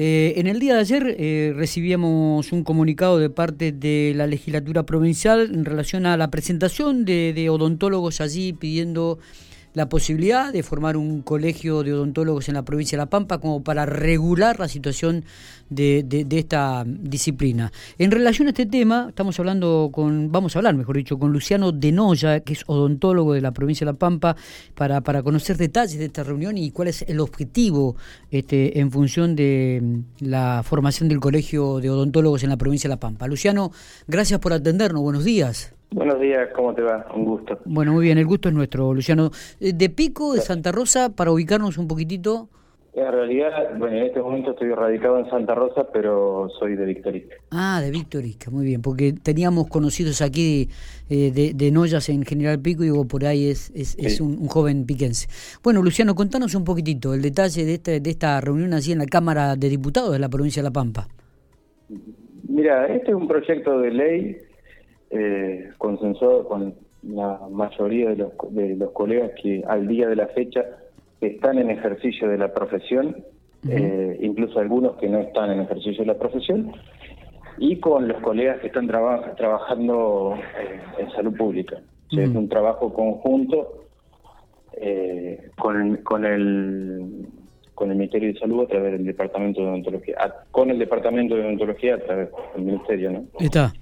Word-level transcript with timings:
Eh, 0.00 0.34
en 0.36 0.46
el 0.46 0.60
día 0.60 0.74
de 0.74 0.80
ayer 0.80 1.16
eh, 1.18 1.52
recibíamos 1.56 2.52
un 2.52 2.62
comunicado 2.62 3.18
de 3.18 3.30
parte 3.30 3.72
de 3.72 4.12
la 4.14 4.28
legislatura 4.28 4.86
provincial 4.86 5.50
en 5.52 5.64
relación 5.64 6.06
a 6.06 6.16
la 6.16 6.30
presentación 6.30 7.04
de, 7.04 7.32
de 7.34 7.50
odontólogos 7.50 8.20
allí 8.20 8.52
pidiendo 8.52 9.18
la 9.78 9.88
posibilidad 9.88 10.52
de 10.52 10.64
formar 10.64 10.96
un 10.96 11.22
colegio 11.22 11.84
de 11.84 11.92
odontólogos 11.92 12.48
en 12.48 12.54
la 12.54 12.64
provincia 12.64 12.96
de 12.98 13.02
La 13.04 13.10
Pampa 13.10 13.38
como 13.38 13.62
para 13.62 13.86
regular 13.86 14.58
la 14.58 14.66
situación 14.66 15.24
de, 15.70 16.26
esta 16.30 16.84
disciplina. 16.84 17.70
En 17.96 18.10
relación 18.10 18.48
a 18.48 18.50
este 18.50 18.66
tema, 18.66 19.06
estamos 19.10 19.38
hablando 19.38 19.90
con, 19.92 20.32
vamos 20.32 20.56
a 20.56 20.58
hablar, 20.58 20.74
mejor 20.74 20.96
dicho, 20.96 21.16
con 21.16 21.32
Luciano 21.32 21.70
de 21.70 21.92
Noya, 21.92 22.40
que 22.40 22.54
es 22.54 22.64
odontólogo 22.66 23.34
de 23.34 23.40
la 23.40 23.52
provincia 23.52 23.84
de 23.84 23.92
La 23.92 23.98
Pampa, 23.98 24.34
para, 24.74 25.00
para 25.00 25.22
conocer 25.22 25.56
detalles 25.56 25.96
de 25.96 26.06
esta 26.06 26.24
reunión 26.24 26.58
y 26.58 26.72
cuál 26.72 26.88
es 26.88 27.02
el 27.02 27.20
objetivo 27.20 27.94
este, 28.32 28.80
en 28.80 28.90
función 28.90 29.36
de 29.36 29.80
mm, 29.80 30.24
la 30.26 30.64
formación 30.64 31.08
del 31.08 31.20
colegio 31.20 31.78
de 31.78 31.88
odontólogos 31.88 32.42
en 32.42 32.50
la 32.50 32.56
provincia 32.56 32.88
de 32.88 32.94
La 32.94 33.00
Pampa. 33.00 33.28
Luciano, 33.28 33.70
gracias 34.08 34.40
por 34.40 34.52
atendernos, 34.52 35.02
buenos 35.02 35.22
días. 35.22 35.77
Buenos 35.90 36.20
días, 36.20 36.50
¿cómo 36.54 36.74
te 36.74 36.82
va? 36.82 37.06
Un 37.14 37.24
gusto. 37.24 37.58
Bueno, 37.64 37.92
muy 37.92 38.04
bien, 38.04 38.18
el 38.18 38.26
gusto 38.26 38.48
es 38.48 38.54
nuestro, 38.54 38.92
Luciano. 38.92 39.30
Eh, 39.58 39.72
de 39.72 39.88
Pico, 39.88 40.34
de 40.34 40.40
Santa 40.40 40.70
Rosa, 40.70 41.14
para 41.14 41.32
ubicarnos 41.32 41.78
un 41.78 41.88
poquitito. 41.88 42.48
En 42.92 43.10
realidad, 43.10 43.78
bueno, 43.78 43.96
en 43.96 44.02
este 44.04 44.20
momento 44.20 44.50
estoy 44.50 44.70
radicado 44.72 45.18
en 45.20 45.30
Santa 45.30 45.54
Rosa, 45.54 45.86
pero 45.92 46.48
soy 46.58 46.74
de 46.74 46.84
Victorica. 46.84 47.36
Ah, 47.50 47.80
de 47.80 47.90
Victorica, 47.90 48.50
muy 48.50 48.66
bien, 48.66 48.82
porque 48.82 49.12
teníamos 49.14 49.68
conocidos 49.68 50.20
aquí 50.20 50.68
de, 51.08 51.28
eh, 51.28 51.52
de, 51.54 51.70
Noyas 51.70 52.08
en 52.08 52.24
General 52.24 52.58
Pico, 52.58 52.82
y 52.82 52.86
digo, 52.86 53.06
por 53.06 53.24
ahí 53.24 53.48
es, 53.48 53.70
es, 53.74 54.20
un, 54.20 54.46
joven 54.48 54.84
piquense. 54.84 55.28
Bueno, 55.62 55.80
Luciano, 55.80 56.14
contanos 56.14 56.54
un 56.54 56.64
poquitito 56.64 57.14
el 57.14 57.22
detalle 57.22 57.64
de, 57.64 57.74
este, 57.74 58.00
de 58.00 58.10
esta 58.10 58.40
reunión 58.40 58.74
así 58.74 58.92
en 58.92 58.98
la 58.98 59.06
Cámara 59.06 59.54
de 59.54 59.68
Diputados 59.68 60.12
de 60.12 60.18
la 60.18 60.28
provincia 60.28 60.60
de 60.60 60.68
La 60.68 60.72
Pampa. 60.72 61.06
Mira, 62.48 62.86
este 62.88 63.10
es 63.10 63.14
un 63.14 63.28
proyecto 63.28 63.78
de 63.78 63.90
ley 63.90 64.47
eh, 65.10 65.70
consensuado 65.78 66.46
con 66.46 66.74
la 67.02 67.40
mayoría 67.50 68.10
de 68.10 68.16
los, 68.16 68.32
de 68.50 68.76
los 68.76 68.90
colegas 68.92 69.30
que 69.40 69.62
al 69.66 69.86
día 69.86 70.08
de 70.08 70.16
la 70.16 70.26
fecha 70.28 70.64
están 71.20 71.58
en 71.58 71.70
ejercicio 71.70 72.28
de 72.28 72.38
la 72.38 72.52
profesión, 72.52 73.24
eh, 73.68 74.18
incluso 74.20 74.58
algunos 74.58 74.96
que 74.96 75.08
no 75.08 75.18
están 75.18 75.50
en 75.50 75.60
ejercicio 75.60 76.04
de 76.04 76.06
la 76.06 76.18
profesión, 76.18 76.72
y 77.58 77.76
con 77.76 78.06
los 78.06 78.20
colegas 78.22 78.60
que 78.60 78.68
están 78.68 78.86
trabajando 78.86 80.34
eh, 80.36 80.80
en 80.98 81.10
salud 81.10 81.36
pública. 81.36 81.80
Es 82.10 82.30
un 82.30 82.48
trabajo 82.48 82.92
conjunto 82.94 83.84
eh, 84.72 85.50
con, 85.58 85.96
con 85.98 86.24
el 86.24 87.26
con 87.74 87.92
el 87.92 87.96
Ministerio 87.96 88.32
de 88.32 88.38
Salud 88.40 88.64
a 88.64 88.66
través 88.66 88.92
del 88.92 89.04
Departamento 89.04 89.60
de 89.60 89.68
Odontología, 89.68 90.16
con 90.50 90.68
el 90.70 90.80
Departamento 90.80 91.36
de 91.36 91.42
Odontología 91.42 91.94
a 91.94 91.98
través 91.98 92.28
del 92.56 92.64
Ministerio, 92.64 93.12
¿no? 93.12 93.24
Está. 93.38 93.72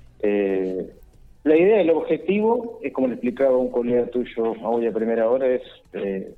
La 1.46 1.56
idea, 1.56 1.80
el 1.80 1.90
objetivo, 1.90 2.80
es 2.82 2.92
como 2.92 3.06
le 3.06 3.14
explicaba 3.14 3.56
un 3.56 3.70
colega 3.70 4.06
tuyo 4.06 4.54
hoy 4.64 4.84
a 4.88 4.92
primera 4.92 5.30
hora, 5.30 5.46
es 5.46 5.62
eh, 5.92 6.34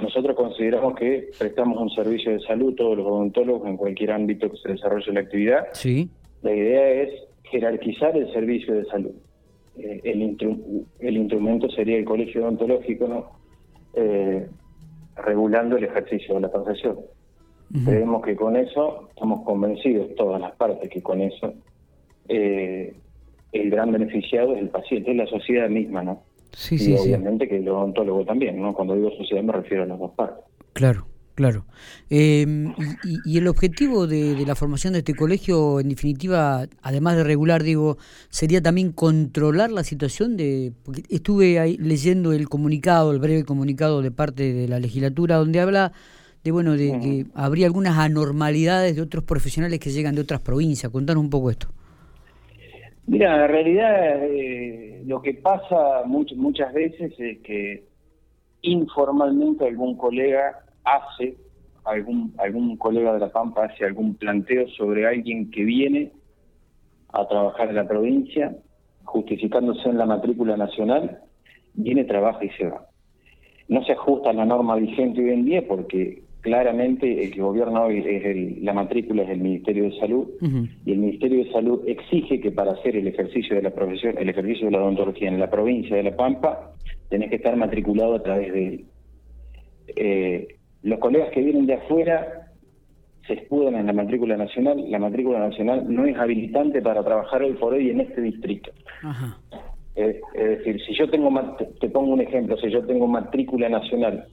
nosotros 0.00 0.36
consideramos 0.36 0.94
que 0.94 1.30
prestamos 1.36 1.80
un 1.80 1.90
servicio 1.90 2.30
de 2.30 2.38
salud, 2.42 2.76
todos 2.76 2.96
los 2.96 3.04
odontólogos, 3.04 3.68
en 3.68 3.76
cualquier 3.76 4.12
ámbito 4.12 4.48
que 4.48 4.56
se 4.58 4.68
desarrolle 4.68 5.12
la 5.12 5.18
actividad. 5.18 5.66
Sí. 5.72 6.08
La 6.42 6.54
idea 6.54 6.90
es 7.02 7.24
jerarquizar 7.42 8.16
el 8.16 8.32
servicio 8.32 8.74
de 8.74 8.84
salud. 8.84 9.10
Eh, 9.78 10.00
el, 10.04 10.36
el 11.00 11.16
instrumento 11.16 11.68
sería 11.70 11.96
el 11.96 12.04
colegio 12.04 12.42
odontológico, 12.42 13.08
¿no? 13.08 13.32
Eh, 13.94 14.46
regulando 15.16 15.76
el 15.76 15.84
ejercicio 15.84 16.36
de 16.36 16.40
la 16.40 16.52
profesión. 16.52 17.00
Creemos 17.84 18.24
que 18.24 18.36
con 18.36 18.54
eso, 18.54 19.08
estamos 19.08 19.42
convencidos, 19.42 20.14
todas 20.14 20.40
las 20.40 20.54
partes, 20.54 20.88
que 20.88 21.02
con 21.02 21.20
eso 21.20 21.54
eh, 22.28 22.94
el 23.60 23.70
gran 23.70 23.92
beneficiado 23.92 24.54
es 24.54 24.62
el 24.62 24.68
paciente, 24.68 25.10
es 25.10 25.16
la 25.16 25.26
sociedad 25.26 25.68
misma, 25.68 26.02
¿no? 26.02 26.22
Sí, 26.52 26.76
y 26.78 26.94
obviamente 26.94 27.48
que 27.48 27.56
el 27.56 27.68
odontólogo 27.68 28.24
también, 28.24 28.60
¿no? 28.60 28.72
Cuando 28.74 28.94
digo 28.94 29.10
sociedad 29.16 29.42
me 29.42 29.52
refiero 29.52 29.82
a 29.82 29.86
las 29.86 29.98
dos 29.98 30.12
partes. 30.12 30.44
Claro, 30.72 31.06
claro. 31.34 31.64
Em, 32.10 32.72
y, 33.24 33.38
el 33.38 33.48
objetivo 33.48 34.06
de, 34.06 34.44
la 34.46 34.54
formación 34.54 34.92
de 34.92 35.00
este 35.00 35.14
colegio, 35.14 35.80
en 35.80 35.88
definitiva, 35.88 36.66
además 36.82 37.16
de 37.16 37.24
regular, 37.24 37.62
digo, 37.62 37.96
sería 38.28 38.62
también 38.62 38.92
controlar 38.92 39.72
la 39.72 39.82
situación 39.82 40.36
de... 40.36 40.72
Porque 40.84 41.02
estuve 41.10 41.58
ahí 41.58 41.76
leyendo 41.78 42.32
el 42.32 42.48
comunicado, 42.48 43.10
el 43.10 43.18
breve 43.18 43.44
comunicado 43.44 44.00
de 44.00 44.10
parte 44.10 44.52
de 44.52 44.68
la 44.68 44.78
legislatura, 44.78 45.36
donde 45.36 45.60
habla 45.60 45.92
de 46.44 46.52
bueno 46.52 46.76
de 46.76 47.00
que 47.00 47.26
habría 47.34 47.66
algunas 47.66 47.98
anormalidades 47.98 48.94
de 48.94 49.02
otros 49.02 49.24
profesionales 49.24 49.80
que 49.80 49.90
llegan 49.90 50.14
de 50.14 50.20
otras 50.20 50.40
provincias. 50.40 50.92
Contanos 50.92 51.24
un 51.24 51.30
poco 51.30 51.50
esto. 51.50 51.68
Mira, 53.06 53.44
en 53.44 53.50
realidad 53.50 54.24
eh, 54.24 55.02
lo 55.06 55.20
que 55.20 55.34
pasa 55.34 56.04
muchas 56.06 56.72
veces 56.72 57.12
es 57.18 57.38
que 57.40 57.84
informalmente 58.62 59.66
algún 59.66 59.96
colega 59.96 60.64
hace, 60.84 61.36
algún, 61.84 62.34
algún 62.38 62.76
colega 62.78 63.12
de 63.12 63.20
La 63.20 63.28
Pampa 63.28 63.66
hace 63.66 63.84
algún 63.84 64.14
planteo 64.14 64.66
sobre 64.68 65.06
alguien 65.06 65.50
que 65.50 65.64
viene 65.64 66.12
a 67.12 67.28
trabajar 67.28 67.68
en 67.68 67.76
la 67.76 67.86
provincia, 67.86 68.56
justificándose 69.04 69.88
en 69.88 69.98
la 69.98 70.06
matrícula 70.06 70.56
nacional, 70.56 71.20
viene, 71.74 72.04
trabaja 72.04 72.44
y 72.44 72.50
se 72.50 72.66
va. 72.66 72.86
No 73.68 73.84
se 73.84 73.92
ajusta 73.92 74.30
a 74.30 74.32
la 74.32 74.46
norma 74.46 74.76
vigente 74.76 75.22
hoy 75.22 75.30
en 75.30 75.44
día 75.44 75.62
porque 75.68 76.23
claramente 76.44 77.24
el 77.24 77.32
que 77.32 77.40
gobierna 77.40 77.82
hoy 77.84 78.04
es 78.06 78.62
la 78.62 78.74
matrícula 78.74 79.22
es 79.22 79.30
el 79.30 79.40
Ministerio 79.40 79.84
de 79.84 79.98
Salud 79.98 80.28
y 80.84 80.92
el 80.92 80.98
Ministerio 80.98 81.42
de 81.42 81.50
Salud 81.50 81.80
exige 81.86 82.38
que 82.38 82.52
para 82.52 82.72
hacer 82.72 82.96
el 82.96 83.08
ejercicio 83.08 83.56
de 83.56 83.62
la 83.62 83.70
profesión, 83.70 84.16
el 84.18 84.28
ejercicio 84.28 84.66
de 84.66 84.72
la 84.72 84.82
odontología 84.82 85.28
en 85.28 85.40
la 85.40 85.48
provincia 85.48 85.96
de 85.96 86.02
La 86.02 86.14
Pampa, 86.14 86.72
tenés 87.08 87.30
que 87.30 87.36
estar 87.36 87.56
matriculado 87.56 88.16
a 88.16 88.22
través 88.22 88.52
de 88.52 88.66
él. 88.66 88.84
Eh, 89.96 90.48
los 90.82 90.98
colegas 90.98 91.30
que 91.30 91.40
vienen 91.40 91.64
de 91.64 91.74
afuera 91.74 92.50
se 93.26 93.32
escudan 93.32 93.76
en 93.76 93.86
la 93.86 93.94
matrícula 93.94 94.36
nacional. 94.36 94.84
La 94.90 94.98
matrícula 94.98 95.38
nacional 95.38 95.86
no 95.88 96.04
es 96.04 96.14
habilitante 96.18 96.82
para 96.82 97.02
trabajar 97.02 97.42
hoy 97.42 97.54
por 97.54 97.72
hoy 97.72 97.88
en 97.88 98.02
este 98.02 98.20
distrito. 98.20 98.70
Eh, 99.96 100.20
es 100.34 100.58
decir, 100.58 100.78
si 100.86 100.94
yo 100.94 101.08
tengo, 101.08 101.30
te 101.80 101.88
pongo 101.88 102.12
un 102.12 102.20
ejemplo, 102.20 102.58
si 102.58 102.70
yo 102.70 102.84
tengo 102.84 103.06
matrícula 103.06 103.70
nacional 103.70 104.26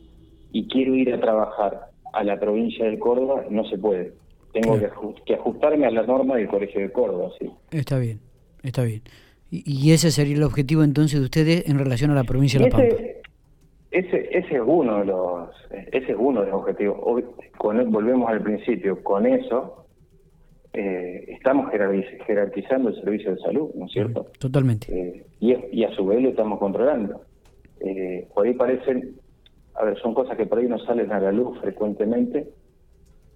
y 0.51 0.67
quiero 0.67 0.93
ir 0.93 1.13
a 1.13 1.21
trabajar 1.21 1.90
a 2.13 2.23
la 2.23 2.39
provincia 2.39 2.85
de 2.85 2.99
Córdoba, 2.99 3.45
no 3.49 3.65
se 3.65 3.77
puede. 3.77 4.13
Tengo 4.53 4.77
que, 5.25 5.33
ajustarme 5.33 5.85
a 5.85 5.91
la 5.91 6.03
norma 6.03 6.35
del 6.35 6.47
Colegio 6.47 6.81
de 6.81 6.91
Córdoba, 6.91 7.29
sí. 7.39 7.49
Está 7.71 7.97
bien, 7.97 8.19
está 8.63 8.83
bien. 8.83 9.01
Y, 9.49 9.91
ese 9.91 10.11
sería 10.11 10.35
el 10.35 10.43
objetivo 10.43 10.83
entonces 10.83 11.19
de 11.19 11.25
ustedes 11.25 11.69
en 11.69 11.77
relación 11.77 12.11
a 12.11 12.15
la 12.15 12.23
provincia 12.23 12.59
de 12.59 12.69
La 12.69 12.71
Pampa. 12.71 12.95
Ese, 13.91 14.29
ese 14.31 14.55
es 14.55 14.61
uno 14.65 14.99
de 14.99 15.05
los 15.05 15.49
ese 15.91 16.13
es 16.13 16.17
uno 16.17 16.41
de 16.41 16.47
los 16.47 16.61
objetivos. 16.61 17.23
con, 17.57 17.91
volvemos 17.91 18.29
al 18.29 18.41
principio. 18.41 19.03
Con 19.03 19.25
eso 19.25 19.85
eh, 20.71 21.25
estamos 21.27 21.69
jerarquizando 21.69 22.89
el 22.89 22.95
servicio 22.95 23.35
de 23.35 23.41
salud, 23.41 23.69
¿no 23.75 23.87
es 23.87 23.91
cierto? 23.91 24.27
Totalmente. 24.39 24.87
Eh, 24.89 25.25
y, 25.41 25.53
y, 25.71 25.83
a 25.83 25.91
su 25.91 26.05
vez 26.05 26.21
lo 26.21 26.29
estamos 26.29 26.59
controlando. 26.59 27.21
Eh, 27.81 28.27
por 28.33 28.47
ahí 28.47 28.53
parecen 28.53 29.15
a 29.81 29.85
ver, 29.85 29.97
son 29.99 30.13
cosas 30.13 30.37
que 30.37 30.45
por 30.45 30.59
ahí 30.59 30.67
no 30.67 30.77
salen 30.77 31.11
a 31.11 31.19
la 31.19 31.31
luz 31.31 31.59
frecuentemente, 31.59 32.47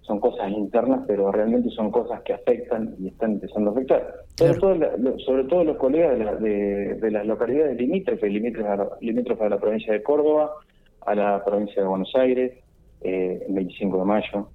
son 0.02 0.20
cosas 0.20 0.48
internas, 0.52 1.02
pero 1.04 1.32
realmente 1.32 1.70
son 1.70 1.90
cosas 1.90 2.22
que 2.22 2.34
afectan 2.34 2.94
y 3.00 3.08
están 3.08 3.32
empezando 3.32 3.70
a 3.70 3.72
afectar. 3.72 4.14
Sobre, 4.36 4.54
todo, 4.60 5.18
sobre 5.18 5.44
todo 5.44 5.64
los 5.64 5.76
colegas 5.76 6.40
de, 6.40 7.10
las 7.10 7.26
localidades 7.26 7.76
limítrofes, 7.76 8.32
limítrofes 8.32 9.42
a 9.42 9.48
la 9.48 9.58
provincia 9.58 9.92
de 9.92 10.04
Córdoba, 10.04 10.52
a 11.00 11.14
la 11.16 11.44
provincia 11.44 11.82
de 11.82 11.88
Buenos 11.88 12.14
Aires, 12.14 12.52
eh, 13.00 13.44
el 13.48 13.52
25 13.52 13.98
de 13.98 14.04
mayo. 14.04 14.48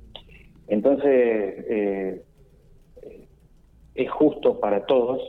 Entonces, 0.69 1.09
eh, 1.09 2.22
es 3.96 4.11
justo 4.11 4.61
para 4.61 4.85
todos 4.85 5.22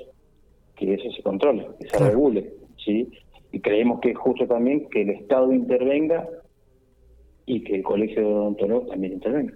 que 0.77 0.95
eso 0.95 1.11
se 1.11 1.25
controle, 1.25 1.67
que 1.81 1.89
se 1.89 1.99
regule, 1.99 2.53
¿sí? 2.77 3.11
Y 3.51 3.59
creemos 3.59 3.99
que 3.99 4.13
es 4.13 4.17
justo 4.17 4.47
también 4.47 4.89
que 4.89 5.03
el 5.03 5.11
Estado 5.11 5.53
intervenga 5.53 6.29
y 7.47 7.63
que 7.65 7.77
el 7.77 7.83
Colegio 7.83 8.21
de 8.21 8.27
Odontólogos 8.27 8.89
también 8.89 9.15
intervenga. 9.15 9.55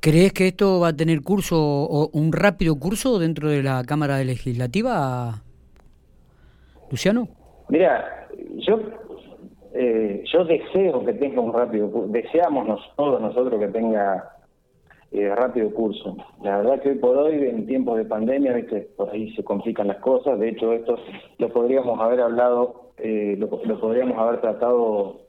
¿Crees 0.00 0.32
que 0.32 0.48
esto 0.48 0.80
va 0.80 0.88
a 0.88 0.96
tener 0.96 1.22
curso 1.22 1.56
o 1.58 2.10
un 2.12 2.32
rápido 2.32 2.78
curso 2.78 3.18
dentro 3.18 3.48
de 3.48 3.62
la 3.62 3.82
Cámara 3.84 4.22
Legislativa, 4.22 5.42
Luciano? 6.90 7.28
Mira, 7.68 8.28
yo 8.58 8.78
eh, 9.72 10.22
yo 10.32 10.44
deseo 10.44 11.04
que 11.04 11.14
tenga 11.14 11.40
un 11.40 11.52
rápido 11.52 11.90
curso, 11.90 12.08
deseamos 12.12 12.80
todos 12.96 13.20
nosotros 13.20 13.58
que 13.58 13.68
tenga 13.68 14.30
eh, 15.10 15.34
rápido 15.34 15.72
curso. 15.74 16.16
La 16.42 16.58
verdad 16.58 16.80
que 16.80 16.90
hoy 16.90 16.94
por 16.96 17.16
hoy, 17.16 17.34
en 17.48 17.66
tiempos 17.66 17.96
de 17.96 18.04
pandemia, 18.04 18.52
¿viste? 18.52 18.88
por 18.96 19.10
ahí 19.10 19.34
se 19.34 19.42
complican 19.42 19.88
las 19.88 19.98
cosas, 19.98 20.38
de 20.38 20.50
hecho 20.50 20.72
esto 20.72 20.96
lo 21.38 21.48
podríamos 21.48 22.00
haber 22.00 22.20
hablado, 22.20 22.92
eh, 22.98 23.34
lo 23.38 23.48
podríamos 23.48 24.16
haber 24.16 24.40
tratado 24.40 25.22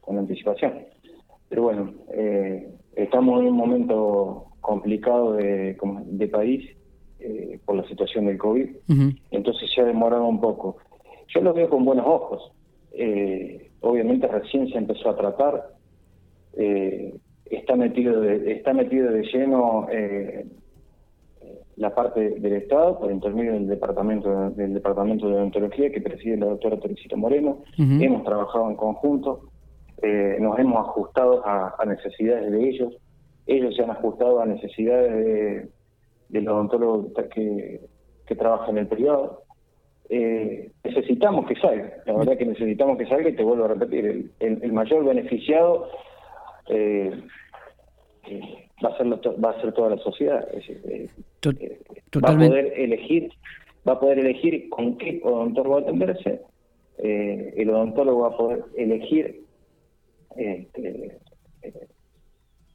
con 0.00 0.18
anticipación. 0.18 0.86
Pero 1.52 1.64
bueno, 1.64 1.92
eh, 2.14 2.66
estamos 2.96 3.42
en 3.42 3.48
un 3.48 3.56
momento 3.58 4.46
complicado 4.62 5.34
de, 5.34 5.76
de 6.06 6.28
país 6.28 6.64
eh, 7.20 7.60
por 7.66 7.76
la 7.76 7.86
situación 7.88 8.24
del 8.24 8.38
COVID. 8.38 8.70
Entonces 9.30 9.70
se 9.70 9.82
ha 9.82 9.84
demorado 9.84 10.24
un 10.24 10.40
poco. 10.40 10.78
Yo 11.28 11.42
lo 11.42 11.52
veo 11.52 11.68
con 11.68 11.84
buenos 11.84 12.06
ojos. 12.06 12.52
Eh, 12.92 13.70
obviamente 13.82 14.26
recién 14.28 14.66
se 14.68 14.78
empezó 14.78 15.10
a 15.10 15.16
tratar. 15.16 15.74
Eh, 16.56 17.18
está 17.50 17.76
metido 17.76 18.18
de, 18.22 18.52
está 18.52 18.72
metido 18.72 19.12
de 19.12 19.22
lleno 19.24 19.88
la 21.76 21.94
parte 21.94 22.30
del 22.40 22.52
Estado 22.54 22.98
por 22.98 23.12
intermedio 23.12 23.52
del 23.52 23.66
departamento 23.66 24.48
del 24.52 24.72
departamento 24.72 25.28
de 25.28 25.34
odontología 25.34 25.92
que 25.92 26.00
preside 26.00 26.38
la 26.38 26.46
doctora 26.46 26.80
Teresita 26.80 27.14
Moreno. 27.16 27.58
Hemos 27.76 28.24
trabajado 28.24 28.70
en 28.70 28.76
conjunto. 28.76 29.51
Nos 30.40 30.58
hemos 30.58 30.88
ajustado 30.88 31.46
a, 31.46 31.74
a 31.78 31.84
necesidades 31.84 32.50
de 32.50 32.68
ellos 32.68 32.92
ellos 33.46 33.74
se 33.74 33.82
han 33.82 33.90
ajustado 33.90 34.40
a 34.40 34.46
necesidades 34.46 35.12
de, 35.12 35.68
del 36.28 36.48
odontólogo 36.48 37.12
que, 37.34 37.80
que 38.26 38.34
trabaja 38.36 38.70
en 38.70 38.78
el 38.78 38.86
privado. 38.86 39.42
Eh, 40.08 40.70
necesitamos 40.84 41.46
que 41.46 41.56
salga, 41.56 41.90
la 42.06 42.12
verdad 42.14 42.36
que 42.36 42.44
necesitamos 42.44 42.98
que 42.98 43.06
salga 43.06 43.30
y 43.30 43.36
te 43.36 43.42
vuelvo 43.42 43.64
a 43.64 43.68
repetir, 43.68 44.30
el, 44.40 44.72
mayor 44.72 45.04
beneficiado 45.04 45.88
eh, 46.68 47.12
eh, 48.28 48.68
va 48.84 48.90
a 48.90 48.96
ser 48.98 49.06
va 49.06 49.50
a 49.50 49.60
ser 49.60 49.72
toda 49.72 49.90
la 49.90 49.98
sociedad, 49.98 50.46
va 52.22 52.28
a 52.28 52.36
poder 52.36 52.72
elegir 52.76 53.32
va 53.88 53.92
a 53.94 54.00
poder 54.00 54.18
elegir 54.18 54.68
con 54.68 54.98
qué 54.98 55.20
odontólogo 55.24 55.78
atenderse, 55.78 56.42
el 56.98 57.70
odontólogo 57.70 58.20
va 58.20 58.28
a 58.28 58.36
poder 58.36 58.64
elegir 58.76 59.42
este, 60.36 61.18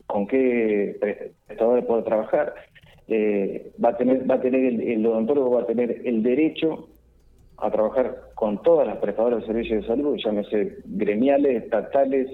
con 0.05 0.27
qué 0.27 0.97
prestadores 1.45 1.85
puede 1.85 2.03
trabajar, 2.03 2.53
eh, 3.07 3.71
va 3.83 3.89
a 3.89 3.97
tener, 3.97 4.29
va 4.29 4.35
a 4.35 4.41
tener 4.41 4.65
el, 4.65 5.05
odontólogo 5.05 5.51
va 5.51 5.61
a 5.61 5.65
tener 5.65 6.01
el 6.05 6.23
derecho 6.23 6.89
a 7.57 7.71
trabajar 7.71 8.31
con 8.35 8.61
todas 8.61 8.87
las 8.87 8.97
prestadoras 8.97 9.41
de 9.41 9.47
servicios 9.47 9.81
de 9.81 9.87
salud, 9.87 10.17
llámese 10.23 10.77
gremiales, 10.85 11.63
estatales, 11.63 12.29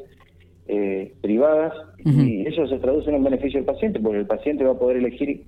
eh, 0.67 1.13
privadas, 1.21 1.73
y 2.05 2.45
eso 2.47 2.67
se 2.67 2.79
traduce 2.79 3.09
en 3.09 3.17
un 3.17 3.23
beneficio 3.23 3.59
del 3.59 3.65
paciente, 3.65 3.99
porque 3.99 4.19
el 4.19 4.27
paciente 4.27 4.63
va 4.63 4.71
a 4.71 4.79
poder 4.79 4.97
elegir 4.97 5.45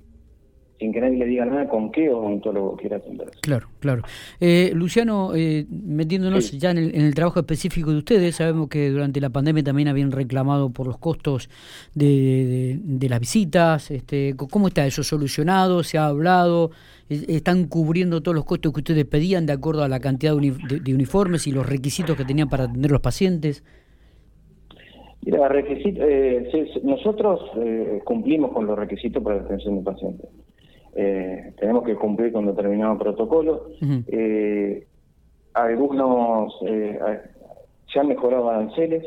sin 0.78 0.92
que 0.92 1.00
nadie 1.00 1.18
le 1.18 1.26
diga 1.26 1.44
nada 1.44 1.68
con 1.68 1.90
qué 1.90 2.10
odontólogo 2.10 2.76
quiera 2.76 2.98
atenderse. 2.98 3.40
Claro, 3.40 3.68
claro. 3.80 4.02
Eh, 4.40 4.72
Luciano, 4.74 5.34
eh, 5.34 5.66
metiéndonos 5.70 6.52
ya 6.52 6.70
en 6.70 6.78
el, 6.78 7.14
trabajo 7.14 7.40
específico 7.40 7.90
de 7.92 7.98
ustedes, 7.98 8.36
sabemos 8.36 8.68
que 8.68 8.90
durante 8.90 9.20
la 9.20 9.30
pandemia 9.30 9.62
también 9.62 9.88
habían 9.88 10.12
reclamado 10.12 10.70
por 10.70 10.86
los 10.86 10.98
costos 10.98 11.48
de, 11.94 12.78
las 13.08 13.20
visitas. 13.20 13.90
Este, 13.90 14.34
¿Cómo 14.36 14.68
está 14.68 14.86
eso 14.86 15.02
solucionado? 15.02 15.82
¿Se 15.82 15.96
ha 15.96 16.06
hablado? 16.06 16.70
¿Están 17.08 17.68
cubriendo 17.68 18.22
todos 18.22 18.34
los 18.34 18.44
costos 18.44 18.72
que 18.72 18.80
ustedes 18.80 19.04
pedían 19.04 19.46
de 19.46 19.52
acuerdo 19.52 19.82
a 19.82 19.88
la 19.88 20.00
cantidad 20.00 20.34
de, 20.36 20.94
uniformes 20.94 21.46
y 21.46 21.52
los 21.52 21.66
requisitos 21.66 22.16
que 22.16 22.24
tenían 22.24 22.48
para 22.48 22.64
atender 22.64 22.90
los 22.90 23.00
pacientes? 23.00 23.64
Mira, 25.22 25.48
eh, 25.58 26.70
nosotros 26.84 27.40
cumplimos 28.04 28.52
con 28.52 28.66
los 28.66 28.78
requisitos 28.78 29.22
para 29.22 29.36
la 29.36 29.42
atención 29.42 29.78
de 29.78 29.82
pacientes. 29.82 30.28
Eh, 30.98 31.52
tenemos 31.58 31.84
que 31.84 31.94
cumplir 31.94 32.32
con 32.32 32.46
determinado 32.46 32.96
protocolo. 32.98 33.68
Eh, 34.06 34.86
algunos 35.52 36.54
eh, 36.66 36.98
se 37.92 38.00
han 38.00 38.08
mejorado 38.08 38.48
aranceles, 38.48 39.04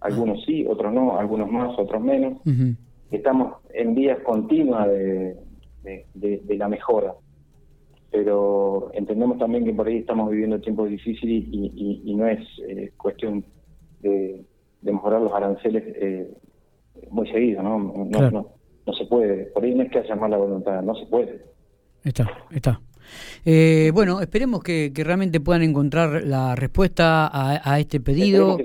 algunos 0.00 0.44
sí, 0.44 0.66
otros 0.66 0.92
no, 0.92 1.16
algunos 1.16 1.48
más, 1.50 1.78
otros 1.78 2.02
menos. 2.02 2.40
Estamos 3.12 3.54
en 3.72 3.94
vías 3.94 4.18
continuas 4.24 4.88
de, 4.88 5.36
la 6.58 6.68
mejora, 6.68 7.14
pero 8.10 8.90
entendemos 8.92 9.38
también 9.38 9.64
que 9.64 9.72
por 9.72 9.86
ahí 9.86 9.98
estamos 9.98 10.28
viviendo 10.30 10.60
tiempos 10.60 10.90
difíciles 10.90 11.44
y, 11.52 12.14
no 12.16 12.26
es 12.26 12.40
cuestión 12.96 13.44
de, 14.00 14.44
mejorar 14.82 15.20
los 15.20 15.32
aranceles 15.32 16.36
muy 17.10 17.30
seguido, 17.30 17.62
¿no? 17.62 17.78
no 17.78 18.30
no 18.30 18.55
se 19.06 19.08
puede. 19.08 19.44
Por 19.46 19.64
ahí 19.64 19.74
no 19.74 19.82
es 19.82 19.90
que 19.90 19.98
haya 19.98 20.16
mala 20.16 20.36
voluntad, 20.36 20.82
no 20.82 20.94
se 20.94 21.06
puede. 21.06 21.42
Está, 22.04 22.28
está. 22.50 22.80
Eh, 23.44 23.90
bueno, 23.94 24.20
esperemos 24.20 24.62
que, 24.62 24.92
realmente 24.94 25.40
puedan 25.40 25.62
encontrar 25.62 26.24
la 26.24 26.54
respuesta 26.54 27.30
a, 27.32 27.78
este 27.80 28.00
pedido. 28.00 28.58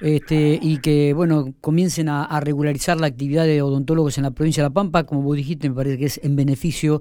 Este, 0.00 0.56
y 0.62 0.80
que 0.80 1.12
bueno 1.12 1.54
comiencen 1.60 2.08
a, 2.08 2.40
regularizar 2.40 3.00
la 3.00 3.08
actividad 3.08 3.46
de 3.46 3.62
odontólogos 3.62 4.16
en 4.16 4.24
la 4.24 4.30
provincia 4.30 4.62
de 4.62 4.68
La 4.68 4.72
Pampa, 4.72 5.04
como 5.04 5.22
vos 5.22 5.36
dijiste, 5.36 5.68
me 5.68 5.74
parece 5.74 5.98
que 5.98 6.04
es 6.04 6.24
en 6.24 6.36
beneficio 6.36 7.00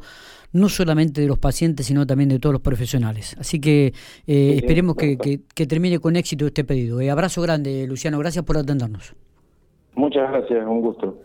no 0.54 0.70
solamente 0.70 1.22
de 1.22 1.28
los 1.28 1.38
pacientes, 1.38 1.86
sino 1.86 2.08
también 2.08 2.30
de 2.30 2.40
todos 2.40 2.54
los 2.54 2.62
profesionales. 2.62 3.36
Así 3.40 3.60
que 3.60 3.94
eh, 4.26 4.54
esperemos 4.56 4.96
que, 4.96 5.42
termine 5.68 6.00
con 6.00 6.16
éxito 6.16 6.48
este 6.48 6.64
pedido. 6.64 7.00
Eh, 7.02 7.12
abrazo 7.12 7.42
grande, 7.42 7.86
Luciano, 7.88 8.18
gracias 8.18 8.44
por 8.44 8.58
atendernos. 8.58 9.14
Muchas 9.94 10.32
gracias, 10.32 10.66
un 10.66 10.82
gusto. 10.82 11.20